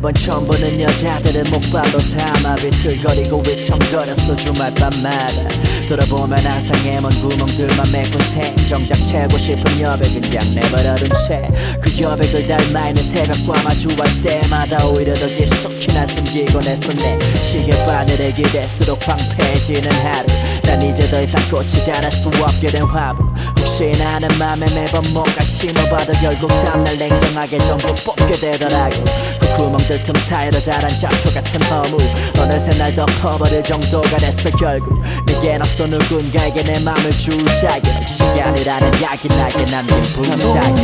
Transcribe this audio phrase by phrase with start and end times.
[0.00, 5.46] 매번 처음 보는 여자들은 목발로 삼아 비틀거리고 위청거렸어 주말 밤마다.
[5.90, 11.50] 돌아보면 항상 해먼 구멍들만 메꾼 셈 정작 채고 싶은 여백은 그냥 내버려둔 채
[11.82, 18.32] 그 여백을 닮아 있는 새벽과 마주할 때마다 오히려 더 깊숙이 날 숨기곤 했었네 시계 바늘에
[18.32, 20.26] 기댈수록 황폐해지는 하루.
[20.62, 23.26] 난 이제 더 이상 꽂히지 않을 수 없게 된 화분.
[23.58, 29.04] 혹시나 하는 맘에 매번 뭔가 심어봐도 결국 다음날 냉정하게 전부 뽑게 되더라고.
[29.39, 31.96] 그 구멍들 틈 사이로 자란 잡초 같은 허무.
[32.38, 35.00] 어느새 날 덮어버릴 정도가 됐어 결국.
[35.26, 40.74] 내겐 없어 누군가에게 내 맘을 줄 자격 시간이라는 약이 나게 남긴 부자격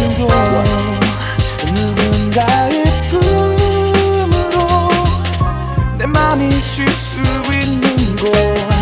[1.73, 4.89] 누군가의 품으로
[5.99, 8.76] 내 맘이 쉴 수 있는 곳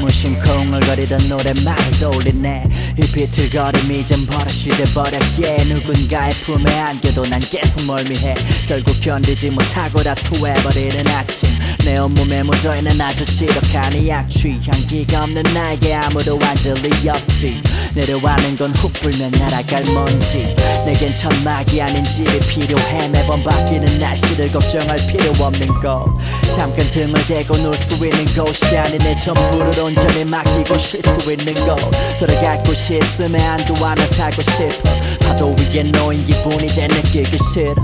[0.00, 2.64] 무심코 웅얼거리던 노랫말을 떠올리네.
[2.98, 8.34] 이 비틀거림이 이젠 버릇이 돼버렸기에 누군가의 품에 안겨도 난 계속 멀미해.
[8.66, 11.50] 결국 견디지 못하고 다투해버리는 아침.
[11.84, 14.58] 내 온몸에 묻어있는 아주 지독한 이 약취.
[14.66, 16.38] 향기가 없는 나에게 아무도
[16.82, 17.60] 리 없지
[17.94, 20.54] 내려와는 건 훅 불면 날아갈 먼지.
[20.86, 23.08] 내겐 천막이 아닌 집이 필요해.
[23.08, 26.06] 매번 바뀌는 날씨를 걱정할 필요 없는 곳
[26.54, 31.54] 잠깐 등을 대고 놀 수 있는 곳이 아닌 내 전부를 온전히 맡기고 쉴 수 있는
[31.66, 31.78] 곳
[32.18, 34.90] 돌아갈 곳이 있음에 안도하며 살고 싶어.
[35.20, 37.74] 파도 위에 놓인 기분 이제 느끼기 싫어.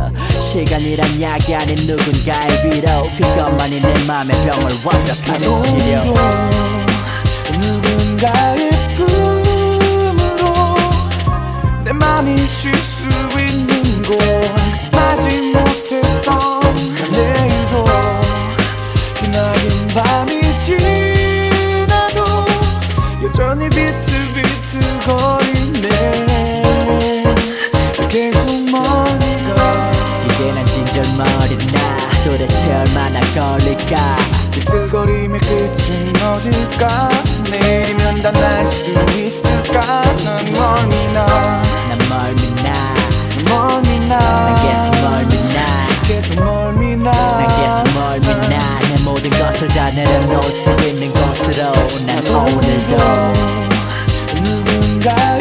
[0.41, 3.03] 시간이란 약이 아닌 누군가의 위로.
[3.17, 6.15] 그것만이 내 맘의 병을 완벽하게 치료
[7.61, 8.68] 누군가의
[12.19, 13.05] 내 맘이 쉴 수
[13.39, 14.19] 있는 곳
[14.91, 16.61] 마지 못했던
[17.13, 17.85] 내일도
[19.15, 22.19] 기나긴 밤이 지나도
[23.23, 25.87] 여전히 비틀비틀 거리네.
[28.09, 29.93] 계속 멀리가
[30.27, 34.17] 이제 난 진절머리 나 도대체 얼마나 걸릴까?
[34.51, 37.11] 비틀거림의 끝은 어딜까?
[37.49, 40.03] 내일이면 다 날 수 있을까?
[40.51, 41.78] 멀미나 멀미나
[44.19, 45.59] 난 계속 멀미나
[46.07, 51.73] 계속 멀미나 난 계속 멀미나 내 모든 것을 다 내려놓을 수 있는 곳으로
[52.07, 52.97] 난 오늘도
[54.43, 55.38] 누군가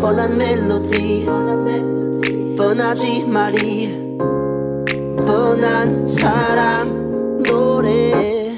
[0.00, 1.26] 뻔한 멜로디
[2.56, 4.18] 뻔하지 말이.
[5.16, 8.52] 뻔한 사람 노래.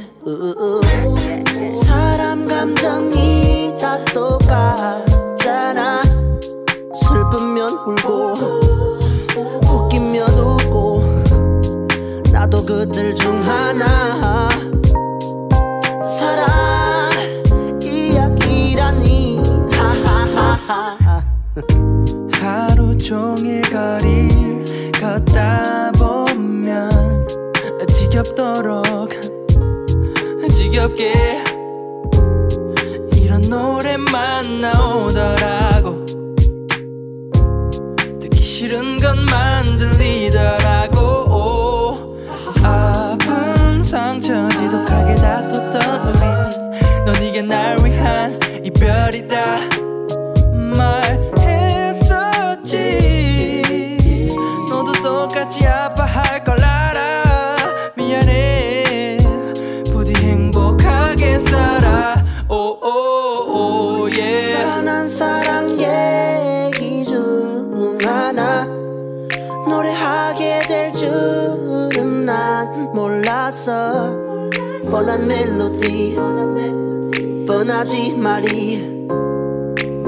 [1.72, 6.02] 사람 감정이 다 똑같잖아.
[6.94, 8.34] 슬프면 울고
[9.70, 11.02] 웃기면 웃고.
[12.32, 14.48] 나도 그들 중 하나.
[16.02, 16.69] 사랑
[22.32, 24.28] 하루 종일 거리
[24.92, 27.26] 걷다 보면
[27.88, 29.10] 지겹도록
[30.52, 31.12] 지겹게
[33.16, 36.04] 이런 노래만 나오더라고.
[38.20, 41.00] 듣기 싫은 것만 들리더라고.
[42.62, 46.20] 아픈 상처 지독하게 다퉜던 우리.
[47.06, 49.69] 넌 이게 날 위한 이별이다.
[73.50, 74.16] 몰랐어.
[74.90, 76.16] 뻔한 멜로디
[77.46, 79.08] 뻔하지 말이.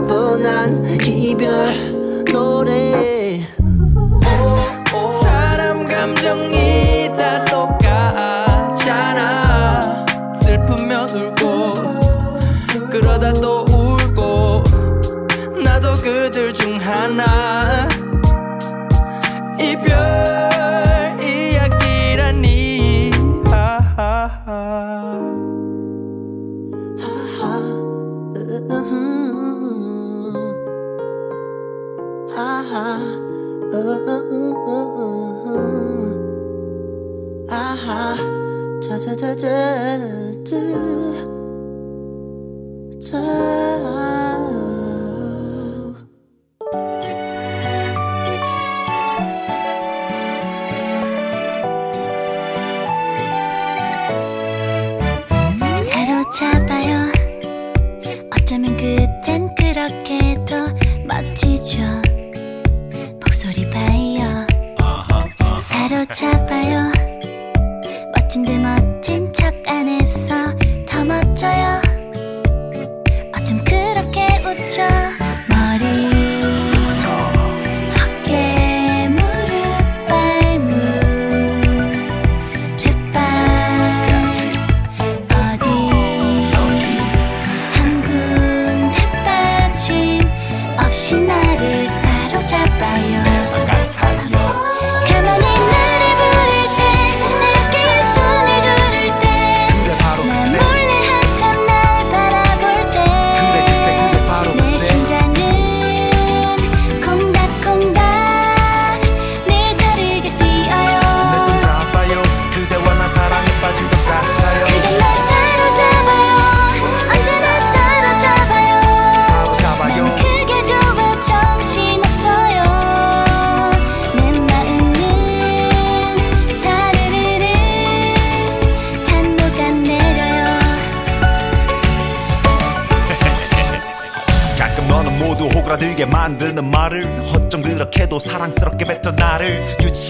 [0.08, 3.21] 뻔한 이별 노래.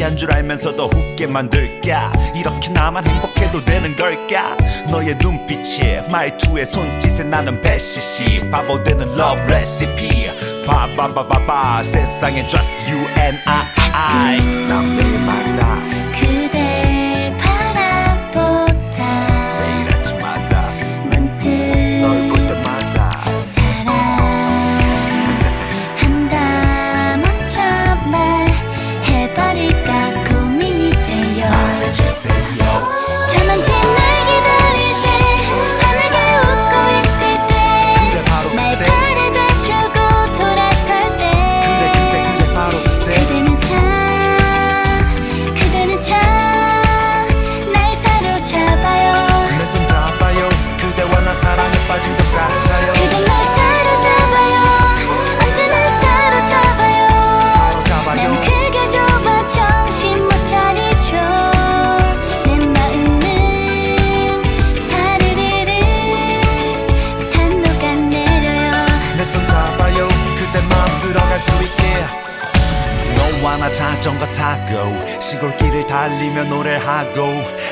[0.02, 2.12] 행복한 줄 알면서도 웃게 만들까?
[2.34, 4.56] 이렇게 나만 행복해도 되는 걸까?
[4.90, 8.50] 너의 눈빛에 말투에 손짓에 나는 배시시.
[8.50, 10.26] 바보 되는 love recipe.
[10.66, 11.82] 바바바바바.
[11.84, 13.62] 세상에 just you and I,
[13.92, 14.38] I.
[14.68, 16.01] 난 매일마다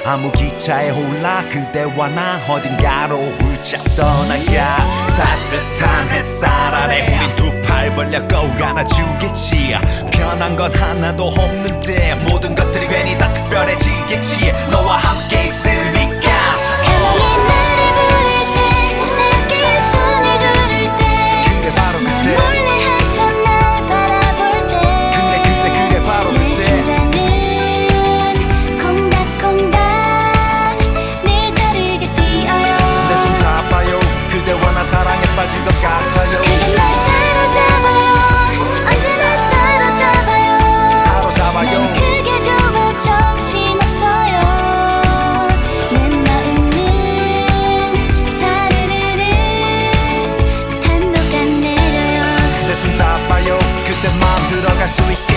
[0.04, 4.76] 아무 기차에 올라 그대와 나 어딘가로 훌쩍 떠나가
[5.16, 9.74] 따뜻한 햇살 아래 우린 두 팔 벌려 꼭 안아주겠지.
[10.12, 14.52] 변한 건 하나도 없는데 모든 것들이 괜히 다 특별해지겠지.
[14.70, 15.79] 너와 함께 있을
[54.90, 55.29] 遊び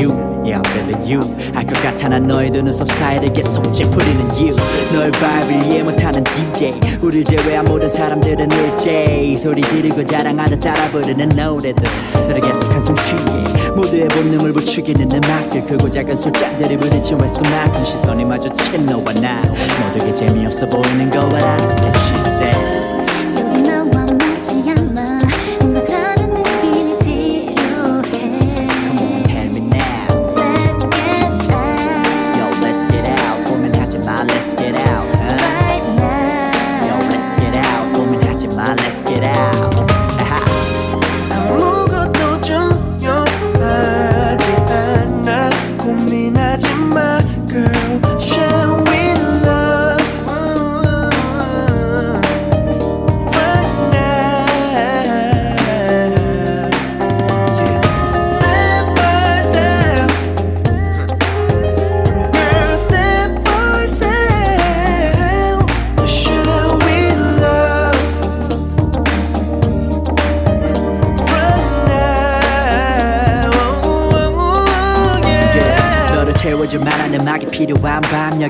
[0.00, 0.10] you.
[0.44, 1.20] Yeah I feel it you.
[1.54, 4.56] 알것 같아 난 너의 두 눈썹 사이를 계속 찌푸리는 you.
[4.94, 6.80] 너의 vibe를 이해 못하는 DJ.
[7.00, 11.84] 우릴 제외한 모든 사람들은 일제히 소리 지르고 자랑하듯 따라 부르는 노래들.
[12.14, 13.70] 너를 계속 한숨 쉬게.
[13.74, 15.64] 모두의 본능을 부추기는 음악들.
[15.66, 19.42] 크고 작은 숫자들이 부딪힌 횟수만큼 시선이 마주친 너와 나.
[19.42, 21.89] 모두게 재미없어 보이는 거 알아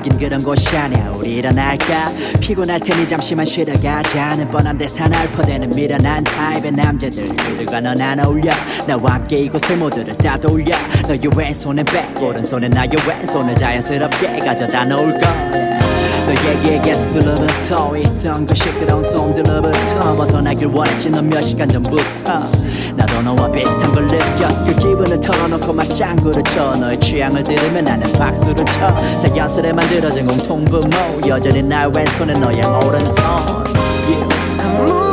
[0.01, 1.11] 여긴 그런 곳이 아니야.
[1.15, 2.07] 우리 일어날까?
[2.39, 7.27] 피곤할 테니 잠시만 쉬러 가자 는 뻔한 대사나 읊어대는 미련한 타입의 남자들.
[7.27, 8.51] 그들과 넌 안 어울려.
[8.87, 10.75] 나와 함께 이곳의 모두를 따돌려.
[11.07, 15.80] 너의 왼손은 백 오른손은 나의 왼손을 자연스럽게 가져다 놓을 거야
[16.33, 20.15] 너에게 들러붙어 있던 그 시끄러운 손들로부터.
[20.15, 22.39] 벗어나길 원했지 넌몇 시간 전부터.
[22.95, 24.65] 나도 너와 비슷한 걸 느꼈어.
[24.65, 26.75] 그 기분을 털어놓고 맞장구를 쳐.
[26.75, 28.95] 너의 취향을 들으면 나는 박수를 쳐.
[29.19, 31.27] 자연스레 만들어진 공통분모.
[31.27, 33.71] 여전히 나의 왼손은 너의 오른손
[34.71, 35.10] yeah.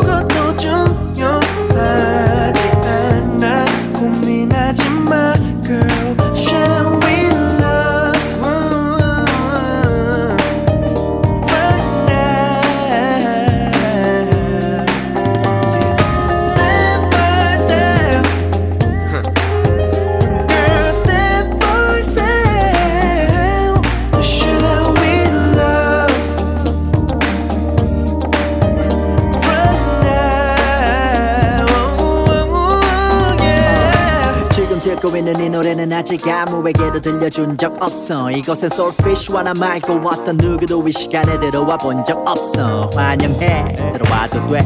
[35.19, 38.31] 있는 이 노래는 아직 아무에게도 들려준 적 없어.
[38.31, 42.89] 이곳엔 Soulfish와 나 말고 어떤 누구도 이 시간에 들어와 본 적 없어.
[42.95, 43.75] 환영해.
[43.93, 44.59] 들어와도 돼.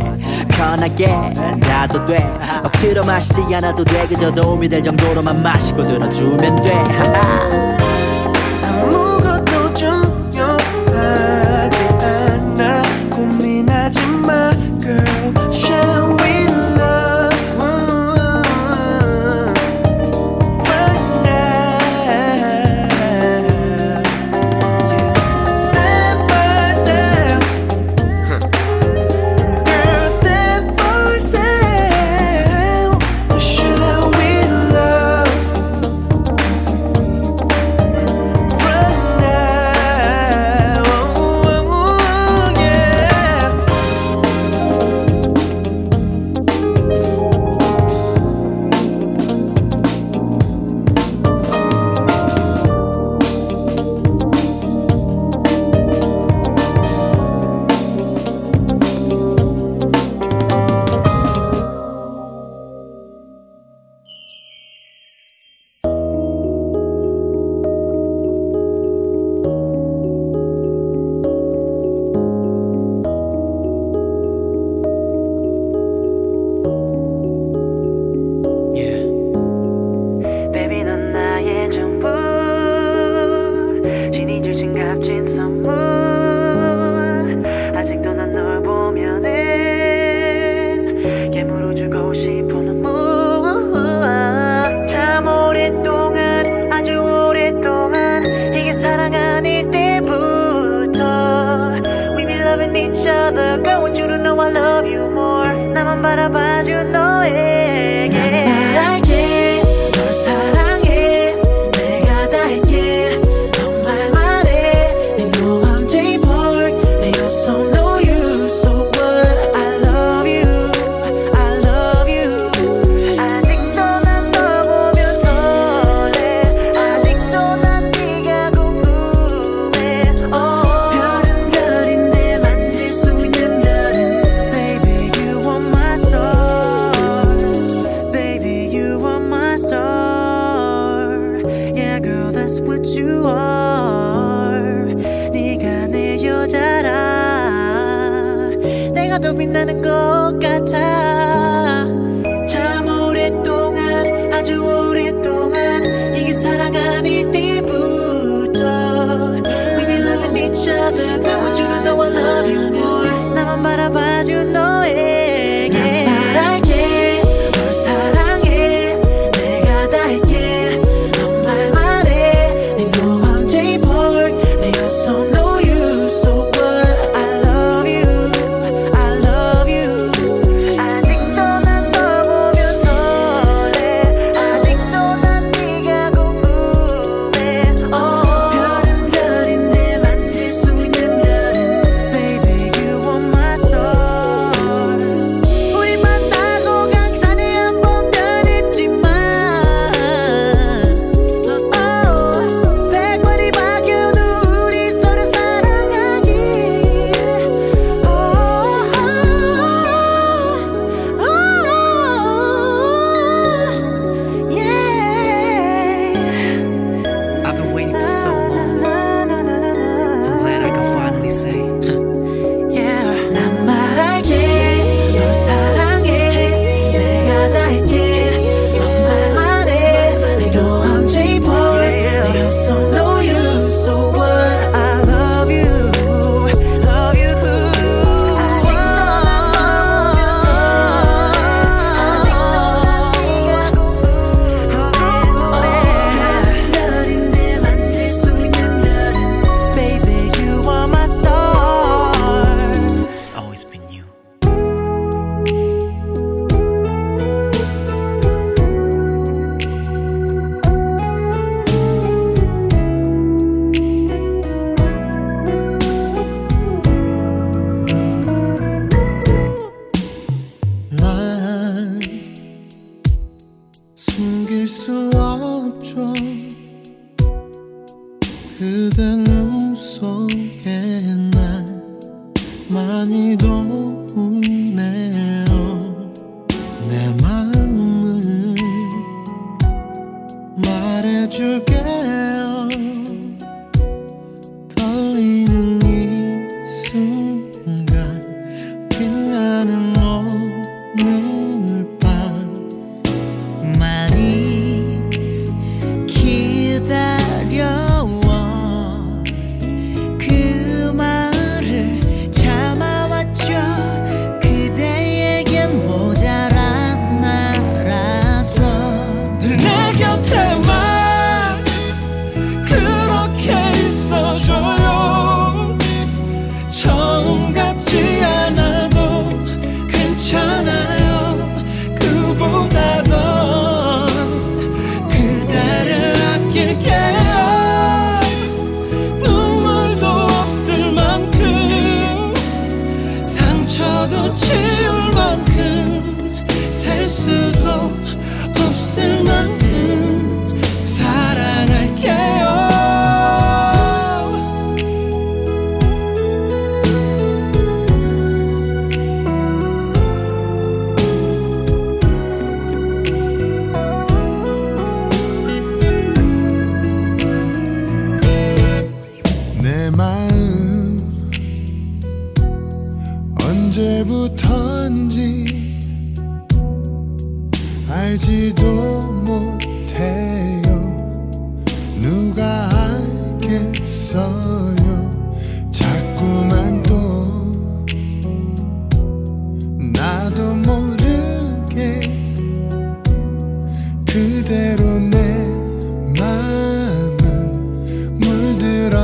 [0.50, 1.06] 편하게
[1.60, 2.18] 나도 돼.
[2.64, 4.06] 억지로 마시지 않아도 돼.
[4.06, 6.70] 그저 도움이 될 정도로만 마시고 들어주면 돼.
[6.72, 7.81] 하하.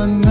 [0.07, 0.28] 물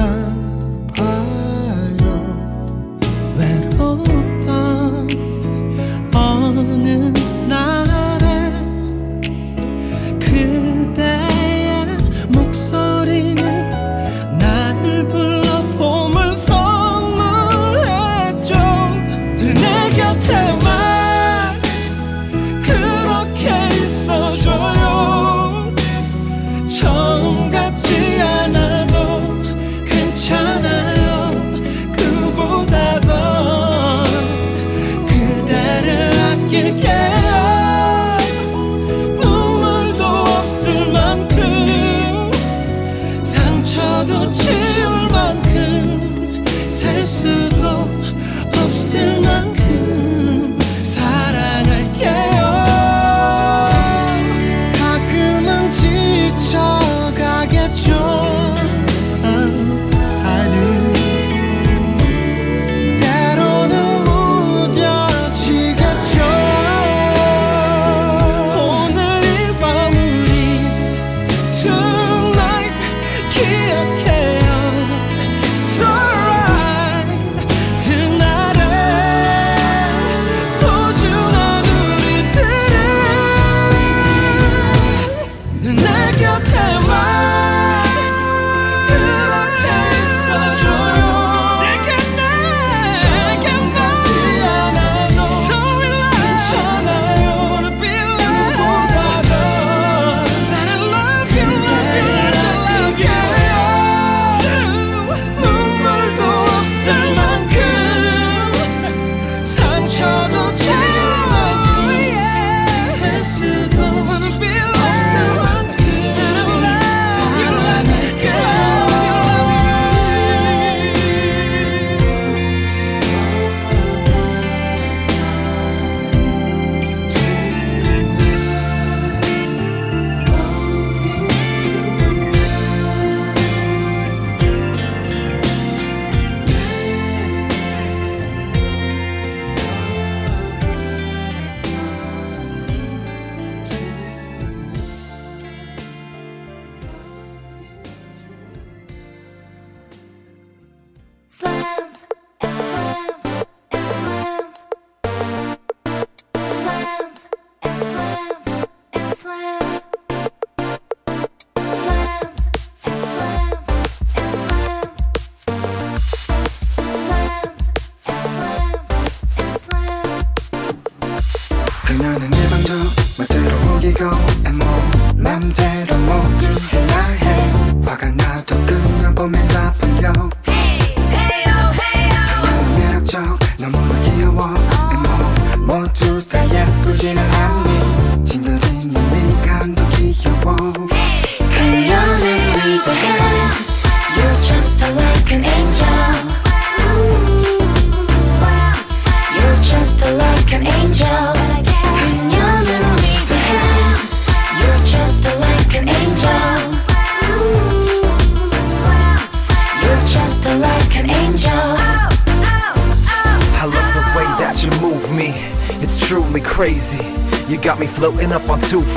[179.29, 179.58] comenzar.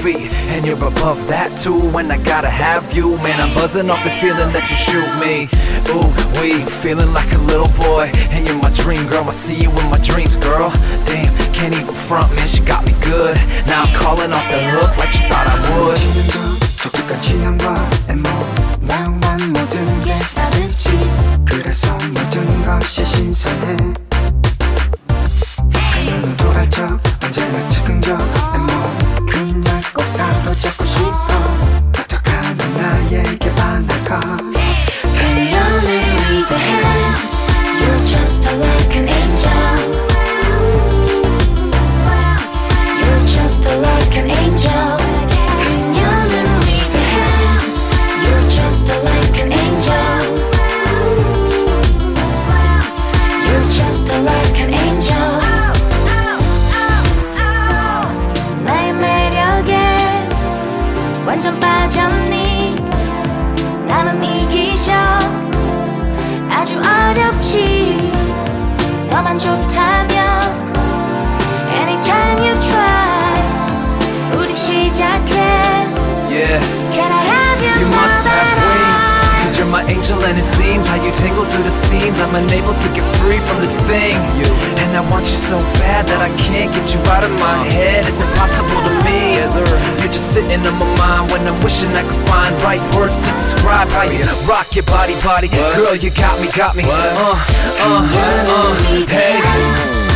[0.01, 1.79] feet, and you're above that too.
[1.91, 5.49] When I gotta have you, man, I'm buzzing off this feeling that you shoot me.
[5.93, 6.09] Ooh,
[6.41, 9.25] we feeling like a little boy, and you're my dream girl.
[9.25, 10.71] I see you in my dreams, girl.
[11.07, 12.47] Damn, can't even front, man.
[12.47, 13.37] She got me good.
[13.67, 16.57] Now I'm calling off the hook like she thought I would.
[16.87, 18.29] 독특한 취향과 애모
[18.81, 20.91] 나만 모든 게 다르지
[21.45, 23.77] 그래서 모든 것이 신선해
[25.93, 28.40] 그녀는 도발적 언제나 즉흥적
[95.12, 95.76] your body, body.
[95.76, 96.84] Girl, you got me, got me.
[96.86, 97.36] Uh,
[97.82, 98.08] uh,
[98.48, 100.11] uh, hey.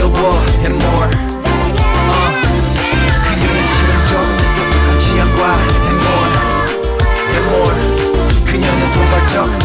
[0.00, 0.32] 귀여워
[0.64, 1.10] and more.
[2.08, 2.32] uh.
[3.28, 5.40] 그녀는 치명적인 듯 똑똑한 취향과
[5.88, 6.32] and more.
[7.34, 7.76] And more.
[8.46, 9.59] 그녀는 도발적